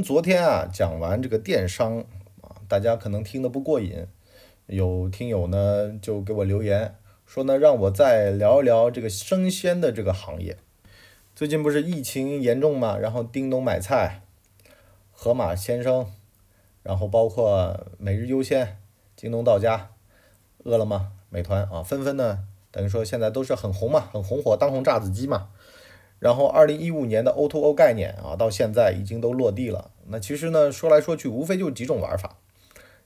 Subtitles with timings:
[0.00, 2.04] 昨天啊讲完这个电商
[2.42, 4.06] 啊，大家可能听得不过瘾，
[4.66, 6.94] 有听友呢就给我留言
[7.26, 10.56] 说呢，让我再聊一聊这个生鲜的这个行业。
[11.34, 14.22] 最近不是疫情严重嘛，然后叮咚买菜、
[15.10, 16.06] 盒马鲜生，
[16.82, 18.78] 然后包括每日优鲜、
[19.16, 19.90] 京东到家、
[20.64, 25.48] 饿了么、美团啊，纷纷呢，等于说现在都是很红嘛，很红火，当红炸子鸡嘛。
[26.20, 29.90] 然后，二零一五年的 O2O 概念啊，到现在已经都落地了。
[30.08, 32.36] 那其实呢，说来说去，无非就几种玩法。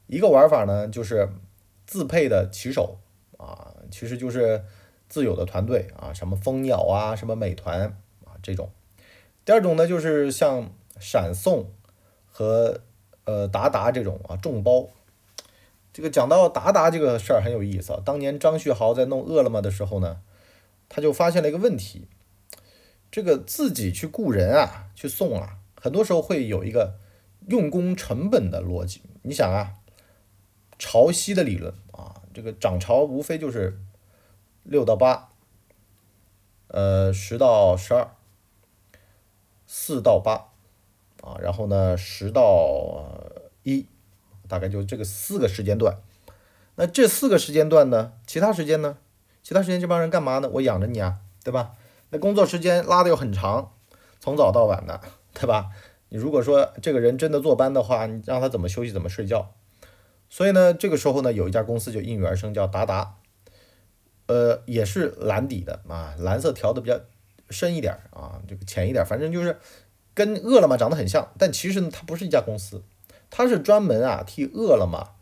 [0.08, 1.28] 一个玩法呢，就是
[1.86, 2.98] 自配的骑手
[3.38, 4.64] 啊，其实就是
[5.08, 8.68] 自有的团队啊，什么蜂鸟啊，什么美团啊这种。
[9.44, 11.70] 第二种呢，就是像闪送
[12.26, 12.80] 和
[13.26, 14.88] 呃达达这种啊众包。
[15.92, 18.02] 这个讲到达达这个事儿很有意思啊。
[18.04, 20.20] 当年张旭豪在弄饿了么的时候呢，
[20.88, 22.08] 他就发现了一个问题。
[23.14, 26.98] 这个自己去雇人啊，去送啊，很多时候会有一个
[27.46, 29.02] 用工成本的逻辑。
[29.22, 29.74] 你想啊，
[30.80, 33.78] 潮汐的理论啊，这个涨潮无非就是
[34.64, 35.28] 六到八，
[36.66, 38.16] 呃，十到十二，
[39.64, 40.48] 四到八，
[41.22, 43.30] 啊，然后呢，十到
[43.62, 43.86] 一，
[44.48, 45.98] 大概就这个四个时间段。
[46.74, 48.98] 那这四个时间段呢，其他时间呢？
[49.44, 50.50] 其他时间这帮人干嘛呢？
[50.54, 51.76] 我养着你啊，对吧？
[52.18, 53.72] 工作时间拉的又很长，
[54.20, 55.00] 从早到晚的，
[55.32, 55.70] 对吧？
[56.10, 59.52] 你如果说这个人真的坐班的话，你让他怎么休息怎么睡觉？
[60.28, 63.16] 所以呢，这个时候呢，有一家公司就应运而生，叫达达，
[64.26, 67.00] 呃，也是蓝底的啊，蓝色调的比较
[67.50, 69.58] 深一点啊，这个浅一点，反正就是
[70.14, 72.82] 跟饿了么长得很像，但其实呢，它不是一家公司，
[73.30, 75.16] 它是专门啊替饿了么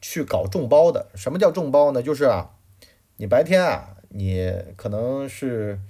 [0.00, 1.08] 去搞众包的。
[1.16, 2.00] 什么叫众包呢？
[2.00, 2.50] 就是啊，
[3.16, 5.80] 你白天啊，你可能是。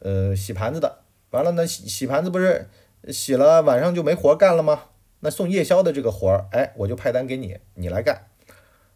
[0.00, 0.98] 呃，洗盘子的，
[1.30, 2.68] 完了呢，洗洗盘子不是
[3.08, 4.84] 洗了，晚上就没活干了吗？
[5.20, 8.26] 那送夜宵的这个活儿，哎，我就派单给你，你来干。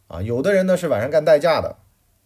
[0.08, 1.76] 啊，有的人呢是晚上干代驾的，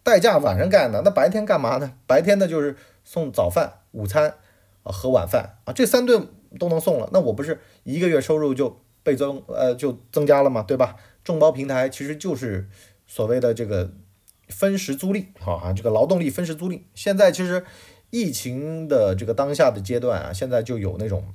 [0.02, 1.92] 代驾晚上干的，那白天干嘛呢？
[2.07, 4.34] 白天呢就是送早饭、午餐
[4.83, 6.27] 啊和晚饭啊，这三顿
[6.58, 10.96] 都能送了，那我不是一个月收入就倍增，呃，就增加了嘛，对吧？
[11.23, 12.68] 众包平台其实就是
[13.07, 13.92] 所谓的这个
[14.48, 17.64] 分时租赁，好啊，这个劳动力分时租赁，现在其实。
[18.14, 21.35] 疫情的这个当下的阶段啊，现在就有那种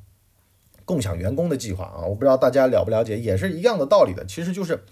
[0.86, 4.26] 共享员工的计划啊，我不知道大家了不了解，也是一样的道理的。
[4.26, 4.86] 其实就是，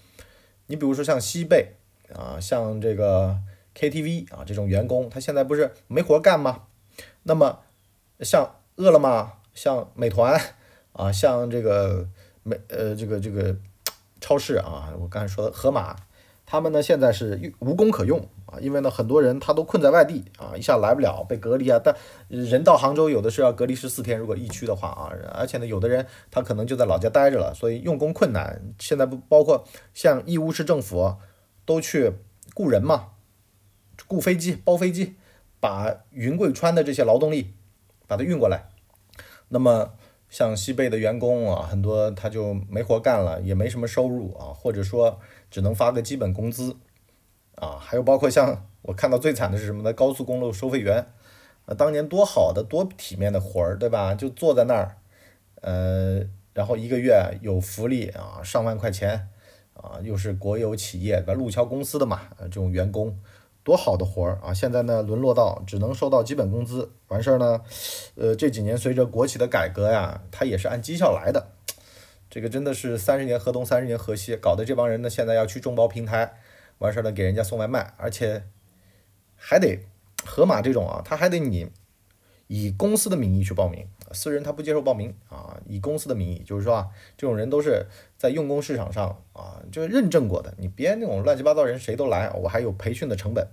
[0.66, 1.76] 你比如说像西贝
[2.14, 3.38] 啊，像这个
[3.74, 6.64] KTV 啊这种员工，他现在不是没活干吗？
[7.22, 7.60] 那么
[8.20, 10.38] 像饿了么、像美团
[10.92, 12.06] 啊、像这个
[12.42, 13.56] 美呃这个这个
[14.20, 15.96] 超市啊，我刚才说的盒马，
[16.44, 18.28] 他们呢现在是无工可用。
[18.50, 21.78] 啊，因为呢，很多人他都困在外地啊，一下来不了，被隔离啊。
[21.84, 21.94] 但
[22.28, 28.62] 人到杭州有的是要隔离十四天，如果疫区的话啊，而且呢，有的人他可能就在老家待着了，所以用工困难。
[28.78, 31.16] 现在不包括像义乌市政府
[31.66, 32.12] 都去
[32.54, 33.08] 雇人嘛，
[34.06, 35.16] 雇飞机、包飞机，
[35.60, 37.52] 把云贵川的这些劳动力
[38.06, 38.70] 把它运过来。
[39.50, 39.92] 那么
[40.30, 45.20] 像西贝的员工啊，很多他就没活干了，也没什么收入啊，或者说
[45.50, 46.76] 只能发个基本工资。
[47.60, 49.92] 啊，还有包括像我看到最惨的是什么呢？
[49.92, 51.04] 高速公路收费员，
[51.66, 54.14] 啊，当年多好的多体面的活儿，对吧？
[54.14, 54.96] 就坐在那儿，
[55.62, 56.22] 呃，
[56.54, 59.28] 然后一个月有福利啊，上万块钱，
[59.74, 61.34] 啊，又是国有企业，对吧？
[61.34, 63.18] 路桥公司的嘛，这种员工，
[63.64, 64.54] 多好的活儿啊！
[64.54, 67.60] 现在呢，沦落到只能收到基本工资，完事儿呢，
[68.14, 71.48] 呃，这几年随着国企的改革呀，它也是按绩效来的，
[72.30, 76.34] 这个真的是三十年河东，三十年河西，搞得这帮人呢，现在要去众包平台。
[76.78, 78.44] 完事儿了，给人家送外卖，而且
[79.36, 79.80] 还得
[80.24, 81.70] 盒马这种啊，他还得你
[82.46, 93.48] 以公司的名义去报名，私人他不接受报名啊，以公司的名义，就是说啊，这种人都是在用工市场上啊，就是认证过的，你别那种乱七八糟人谁都来，我还有培训的成本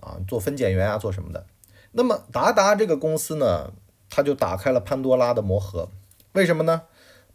[0.00, 1.46] 啊，做分拣员啊，做什么的。
[1.92, 3.72] 那么达达这个公司呢，
[4.08, 5.90] 他就打开了潘多拉的魔盒，
[6.32, 6.82] 为什么呢？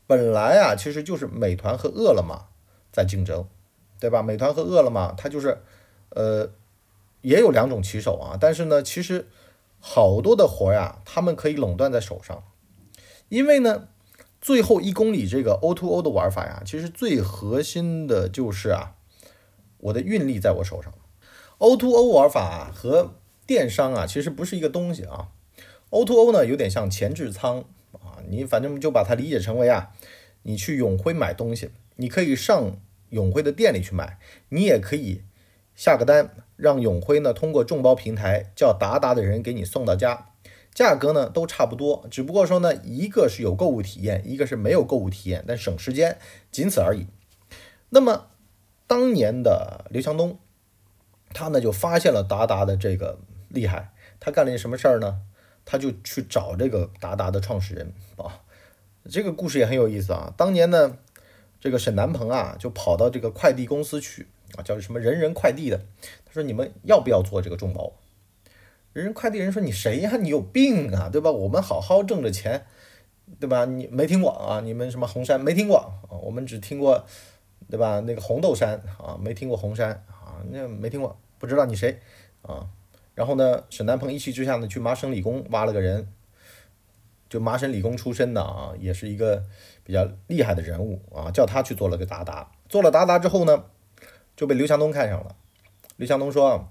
[0.07, 2.47] 本来啊，其实就是美团和饿了么
[2.91, 3.47] 在竞争。
[4.00, 4.24] 对吧？
[4.24, 5.62] 美团和饿了么，它就是，
[6.10, 6.50] 呃，
[7.22, 8.38] 也有两种骑手啊。
[8.40, 9.28] 但是呢，其实
[9.80, 12.44] 好多的活呀，他们可以垄断在手上。
[13.28, 13.90] 因为呢，
[14.40, 18.96] 最后一公里这个 O2O 的玩法呀，其实最核心的就是啊，
[19.80, 20.94] 我的运力在我手上。
[21.57, 23.16] O2O 玩法和
[23.46, 25.28] 电商啊，其实不是一个东西啊。
[25.90, 29.92] O2O 呢，有点像前置仓啊，你反正就把它理解成为啊，
[30.44, 32.80] 你去永辉买东西，你可以上。
[33.09, 34.17] 永辉的店里去买，
[34.50, 35.23] 你也可以
[35.75, 40.27] 下个单，让永辉呢通过众包平台叫达达的人给你送到家。
[40.73, 46.17] 价格呢都差不多，只不过说呢，一个是有购物体验，一个是没有购物体验，但省时间，
[46.51, 47.07] 仅此而已。
[47.89, 48.27] 那么
[48.88, 50.39] 当年的刘强东，
[51.33, 53.19] 他呢就发现了达达的这个
[53.50, 55.21] 厉害，他干了件什么事儿呢？
[55.65, 58.41] 他就去找这个达达的创始人啊，
[59.07, 60.33] 这个故事也很有意思啊。
[60.35, 60.97] 当年呢，
[61.59, 65.77] 这个沈南鹏啊就跑到这个快递公司去啊，叫什么人人快递的，
[66.25, 67.94] 他说你们要不要做这个众包？
[68.94, 70.17] 人人快递人说你谁呀？
[70.17, 71.29] 你有病啊，对吧？
[71.29, 72.65] 我们好好挣着钱，
[73.39, 73.65] 对吧？
[73.65, 74.61] 你没听过啊？
[74.61, 76.17] 你们什么红山没听过啊？
[76.23, 77.06] 我们只听过，
[77.69, 78.00] 对吧？
[78.00, 82.00] 那个红豆山啊，没听过红山啊，那没听过，不知道你谁
[82.41, 82.67] 啊？
[83.13, 86.07] 然后呢，沈南鹏一气之下呢，去麻省理工挖了个人，
[87.29, 89.43] 就麻省理工出身的啊，也是一个
[89.83, 92.51] 比较厉害的人物啊，叫他去做了个达达。
[92.67, 93.65] 做了达达之后呢，
[94.35, 95.35] 就被刘强东看上了。
[95.95, 96.69] 刘强东说，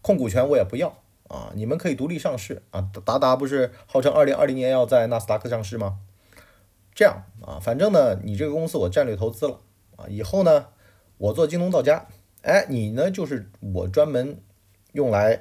[0.00, 0.96] 控股权我也不要。
[1.28, 2.90] 啊，你们可以独立上市啊！
[3.04, 6.00] 达达不是号称二零二零年要在纳斯达克上市吗？
[6.92, 9.60] 这样啊，反正呢，你这个公司我战略投资了
[9.94, 10.66] 啊，以后呢，
[11.18, 12.08] 我做京东到家，
[12.42, 14.42] 哎，你呢就是我专门
[14.90, 15.40] 用来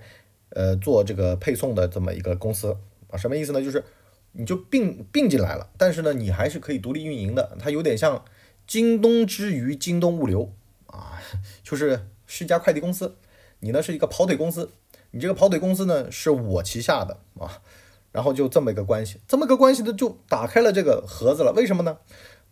[0.50, 2.78] 呃做这个配送的这么一个公司
[3.10, 3.60] 啊，什么意思呢？
[3.60, 3.84] 就是
[4.32, 8.24] 你就并并进来了，但是呢，你还是可以独立运营的，它有点像
[8.68, 10.54] 京东之于京东物流
[10.88, 11.22] 啊，
[11.64, 13.16] 就是是一家快递公司，
[13.60, 14.72] 你呢是一个跑腿公司。
[15.12, 17.64] 你这个跑腿公司呢，是我旗下的啊，
[18.12, 21.52] 然后就这么一个关系，这么个关系呢，就打开了这个盒子了。
[21.56, 21.98] 为什么呢？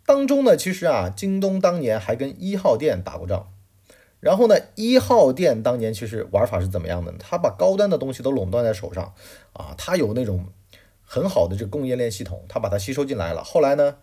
[0.04, 3.52] 当中呢，其实啊，京东当年还跟一号店打过仗，
[4.18, 7.18] 然后呢，一号店当年其实玩法是怎么样的呢？
[7.20, 9.14] 他把高端的东西都垄断在手上
[9.52, 10.46] 啊，他有那种
[11.10, 13.42] 很好的这个供应链系统，它把它吸收进来了。
[13.42, 13.96] 后来呢，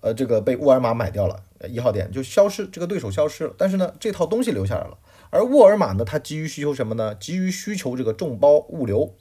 [0.00, 4.96] 呃，这个被沃尔玛买掉了，一号店就消失，这个对手消失了，但是呢，这套东西留下来了。
[5.28, 7.14] 而沃尔玛呢，它急于需求什么呢？
[7.14, 9.14] 急于需求这个众包物流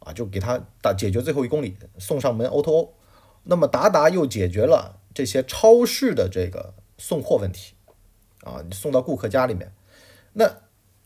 [0.00, 2.90] 啊，就给它打解决最后一公里送上门 O2O。
[3.44, 7.74] 那么达达又解决了这些超市的这个送货问题
[8.44, 9.72] 啊，你送到顾客家里面。
[10.34, 10.58] 那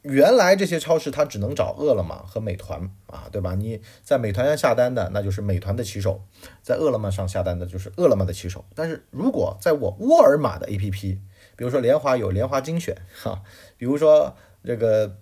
[0.08, 3.54] 原来这些超市它只能找饿了么和美团啊，对吧？
[3.54, 6.22] 你在美团上下单的，那就是美团的骑手；
[6.62, 8.64] 在饿了么上下单的，就是饿了么的骑手。
[8.74, 11.18] 但是如果在我沃尔玛的 APP，
[11.56, 13.42] 比如说联华有联华精选哈，
[13.76, 14.36] 比如说。
[14.66, 15.18] 这个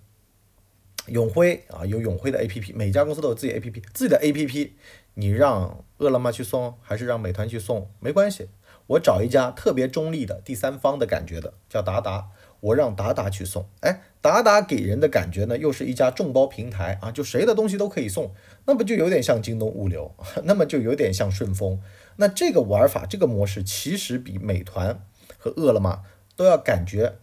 [1.05, 4.75] 永辉啊，有永辉的 A P P，每家公司都有自己 A P P，自己的 A P P，
[5.13, 8.49] 你让饿了么去送，还是让美团去送，没关系，
[8.87, 12.29] 我找一家特别中立的第三方的感觉的，叫达达，
[12.65, 18.33] 我让达达去送，哎，达达给人的感觉呢，又是一家众包平台啊，就谁的东西都可以送，
[18.65, 20.13] 那不就有点像京东物流，
[20.45, 21.81] 那么就有点像顺丰，
[22.17, 25.01] 那这个玩法，这个模式其实比美团
[25.37, 26.01] 和饿了么
[26.35, 27.15] 都要感觉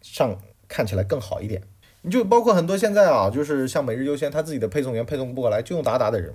[0.00, 0.40] 上。
[0.68, 1.60] 看起来更好一点，
[2.00, 6.34] 你就包括很多现在啊，就是像每日优鲜，他自己的配送员配送不过来，就用达达的人。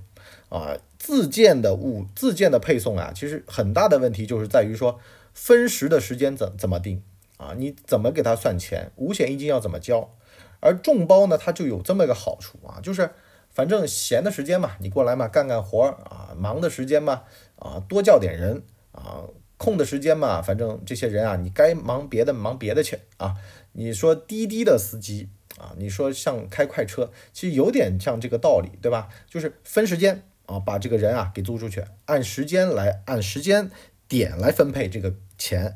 [0.50, 5.00] 啊，自建的物自建的配送啊，其实很大的问题就是在于说
[5.34, 7.02] 分时的时间怎怎么定
[7.38, 10.14] 啊，你怎么给他算钱，五险一金要怎么交，
[10.60, 13.10] 而众包呢，它就有这么一个好处啊，就是
[13.50, 17.24] 反正闲的时间嘛，你过来嘛，干干活啊，忙的时间嘛，
[17.56, 19.24] 啊，多叫点人啊。
[19.60, 23.34] 空的时间嘛，反正这些人啊，你该忙别的忙别的去啊。
[23.72, 29.10] 你说滴滴的司机啊，你说像开快车，其实有点像这个道理，对吧？
[29.28, 33.72] 就是分时间啊，把这个人啊给租出去，按时间来，按时间
[34.08, 35.76] 点来分配这个钱，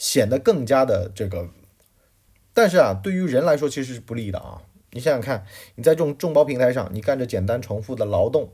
[0.00, 1.50] 显得更加的这个。
[2.54, 4.62] 但是啊，对于人来说其实是不利的啊。
[4.92, 5.44] 你想想看，
[5.74, 8.50] 你在这种众包平台上，你干着简单重复的劳动。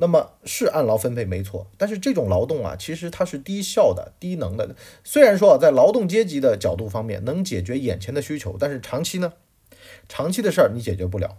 [0.00, 4.74] 那么是按劳分配没错，但是这种劳动啊，其实它是低效的、低能的。
[5.02, 9.32] 虽然说啊，在劳动阶级的角度方面能解决眼前的需求，但是长期呢，
[10.08, 11.38] 长期的事儿你解决不了。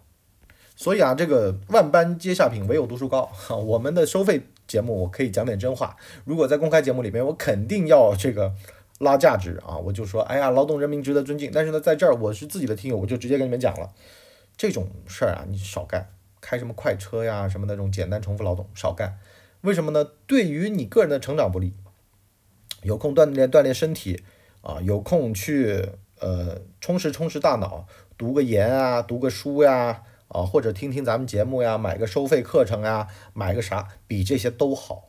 [0.75, 3.27] 所以啊，这个万般皆下品，唯有读书高。
[3.27, 5.95] 哈， 我们的收费节目我可以讲点真话，
[6.25, 8.53] 如果在公开节目里面，我肯定要这个
[8.99, 11.51] 拉价值啊，我就说，哎呀，劳动人民值得尊敬。
[11.51, 13.91] 但是呢，在这儿我是自己的听友，我就直接跟你们讲了，
[14.55, 16.09] 这种事儿啊，你少干。
[16.41, 19.19] 开什么快车呀，什么那种简单重复劳动少干，
[19.59, 20.05] 为什么呢？
[20.25, 21.73] 对于你个人的成长不利。
[22.81, 24.23] 有空锻炼锻炼身体
[24.61, 25.85] 啊，有空去
[26.19, 27.85] 呃充实充实大脑，
[28.17, 35.08] 读个研啊，读个书呀，啊或者听听咱们节目呀，买个收费课程呀，买个啥比这些都好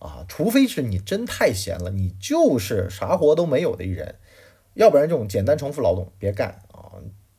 [0.00, 0.26] 啊。
[0.28, 4.16] 除非是你真太闲了，你就是啥活都没有的一人，
[4.74, 6.98] 要不然这种简单重复劳动别干啊，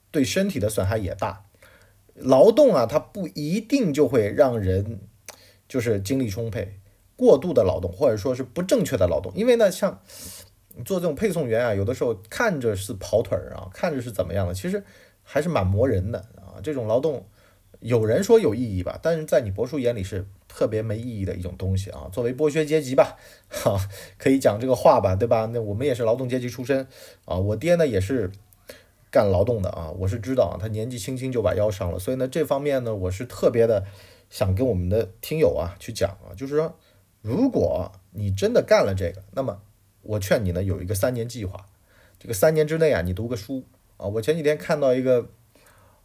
[0.09, 1.45] 对身体的损害也大。
[2.15, 5.01] 劳动啊，它不一定就会让人
[5.67, 6.77] 就是精力充沛。
[7.15, 10.01] 过度的劳动，或者说是不正确的劳动，因为呢，像
[10.83, 14.83] 做这种配送员啊，有的时候看着是跑腿儿啊，看着是怎么样的，其实
[15.21, 16.57] 还是蛮磨人的啊。
[16.63, 17.23] 这种劳动
[17.81, 22.07] 有人说有意义吧，但是在你伯叔眼里是特别没意义的一种东西啊。
[22.13, 23.17] 作为剥削阶级吧，
[23.49, 23.75] 哈，
[24.19, 25.49] 可以讲这个话吧，对吧？
[25.51, 26.87] 那我们也是劳动阶级出身
[27.25, 28.31] 啊，我爹呢也是
[29.09, 33.83] 干劳动的啊，我是知道啊，他年纪轻轻就把腰伤了，所以呢这方面呢，我是特别的
[34.29, 36.77] 想跟我们的听友啊去讲啊，就是说，
[37.21, 39.59] 如果你真的干了这个，那么
[40.03, 41.65] 我劝你呢有一个三年计划，
[42.19, 43.63] 这个三年之内啊，你读个书
[43.97, 44.05] 啊。
[44.05, 45.31] 我前几天看到一个。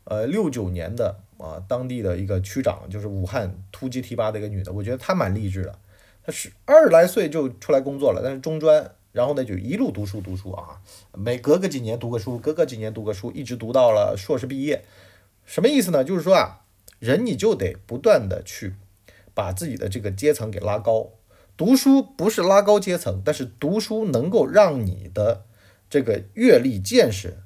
[0.09, 5.77] 呃，六九年的啊，当地的一个区长，就是武汉突击提拔的一个女的，我觉得她蛮励志的。
[6.25, 10.81] 她是二十来岁就出来工作了，但是中专，然后呢就一路读书读书啊，
[11.13, 14.85] 每隔个几年读个书，隔个几年读个书，一直读到了硕士毕业。
[15.45, 16.05] 什么意思呢？
[16.05, 16.61] 就是说啊，
[17.01, 18.75] 人你就得不断的去
[19.35, 21.11] 把自己的这个阶层给拉高。
[21.57, 25.47] 读书不是拉高阶层，但是读书能够让你的
[25.91, 27.39] 这个阅历见识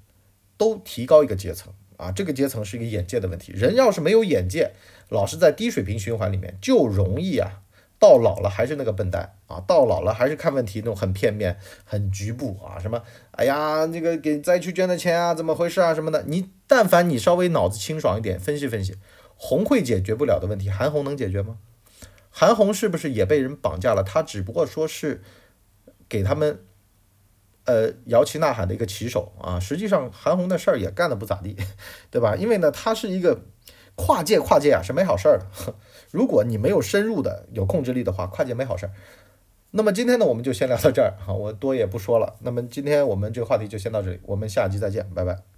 [0.59, 1.73] 都提高一个阶层。
[2.00, 3.52] 啊，这个阶层是一个眼界的问题。
[3.52, 4.73] 人要是没有眼界，
[5.11, 7.61] 老是在低水平循环里面，就容易啊，
[7.99, 12.78] 到老了还是那个笨蛋啊，到老了还是看问题那种很片面、很局部啊。
[12.80, 13.02] 什么？
[13.33, 15.95] 哎呀，这个给灾区捐的钱啊，怎么回事啊？
[15.95, 16.25] 什么的？
[16.26, 18.97] 你但凡你稍微脑子清爽一点，分析分析，
[19.37, 21.59] 红会解决不了的问题，韩红能解决吗？
[22.30, 24.02] 韩红是不是也被人绑架了？
[24.02, 25.23] 他只不过说是
[26.09, 26.61] 给他们。
[27.70, 31.56] 呃，摇旗呐喊的一个旗手啊，实际上韩红的事儿也干得不咋地，
[32.10, 32.34] 对吧？
[32.34, 33.42] 因为呢，他是一个
[33.94, 35.74] 跨界，跨界啊是没好事儿的。
[36.10, 38.92] 如果你没有深入的有控制力的话，跨界没好事儿。
[39.70, 42.34] 那么今天呢，我们就先聊到这儿哈，我多也不说了。
[42.40, 45.40] 那么今天我们这个话题就先到这里，我们下期再见，拜拜。